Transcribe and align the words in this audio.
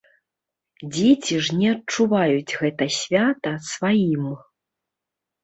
Дзеці 0.95 1.35
ж 1.47 1.57
не 1.59 1.67
адчуваюць 1.75 2.57
гэта 2.63 2.89
свята 3.01 3.53
сваім. 3.69 4.27